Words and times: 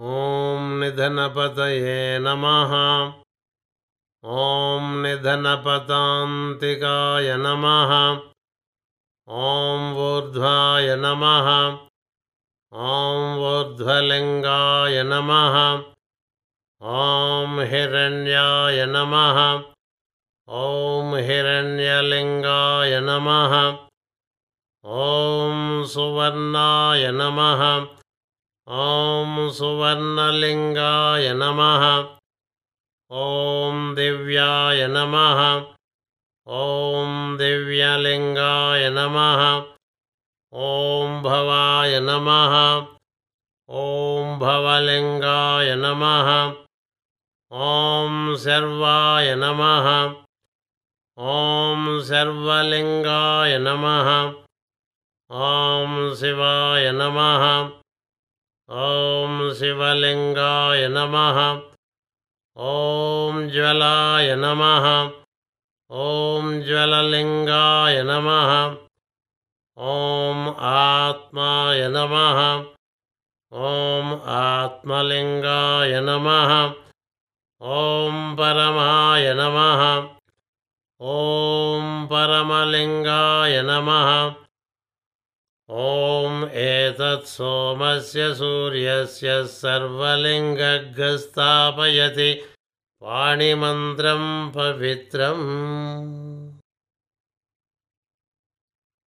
ॐ 0.00 0.80
निधनपतये 0.80 2.18
नमः। 2.18 2.72
ॐ 4.24 5.02
निधनपतान्तिकाय 5.02 7.36
नमः। 7.36 8.20
ॐ 9.28 9.96
ऊर्ध्वाय 9.96 10.96
नमः। 10.96 11.78
ॐ 12.72 13.38
ऊर्ध्वलिङ्गाय 13.38 15.02
नमः। 15.02 15.82
ॐ 16.82 17.66
हिरण्याय 17.70 18.86
नमः। 18.86 19.62
ॐ 20.48 21.16
हिरण्यलिङ्गाय 21.16 23.00
नमः। 23.00 23.76
ॐ 24.84 25.84
सुवर्णाय 25.86 27.10
नमः 27.10 27.86
ॐ 28.68 29.50
सुवर्णलिङ्गाय 29.50 31.32
नमः। 31.34 31.82
ॐ 33.10 33.94
दिव्याय 33.94 34.86
नमः। 34.86 35.40
ॐ 36.48 37.36
दिव्यलिङ्गाय 37.36 38.90
नमः। 38.90 39.44
ॐ 40.52 41.22
भवाय 41.22 42.00
नमः। 42.00 42.56
ॐ 43.70 44.38
भवलिङ्गाय 44.38 45.74
नमः। 45.76 46.34
ॐ 47.52 48.36
सर्वाय 48.36 49.34
नमः। 49.34 50.14
ॐ 51.18 52.00
सर्वलिङ्गाय 52.00 53.58
नमः। 53.58 54.12
ॐ 55.30 56.14
शिवाय 56.14 56.92
नमः 56.92 57.85
ॐ 58.70 59.52
शिवलिङ्गाय 59.54 60.88
नमः। 60.88 61.36
ॐ 62.58 63.48
ज्वलाय 63.48 64.36
नमः। 64.36 64.86
ॐ 65.90 66.62
ज्वललिङ्गाय 66.62 68.02
नमः। 68.02 68.50
ॐ 69.78 70.48
आत्माय 70.70 71.88
नमः। 71.88 72.40
ॐ 73.52 74.10
आत्मलिङ्गाय 74.38 76.00
नमः। 76.00 76.56
ॐ 77.62 78.36
परमाय 78.36 79.34
नमः। 79.34 79.84
ॐ 81.02 82.06
परमलिङ्गाय 82.06 83.62
नमः 83.62 84.45
ॐ 85.68 86.44
एतत् 86.54 87.26
सोमस्य 87.26 88.26
सूर्यस्य 88.38 89.32
सर्वलिङ्गग्स्थापयति 89.54 92.28
पाणिमन्त्रं 93.02 94.22
पवित्रम् 94.56 95.42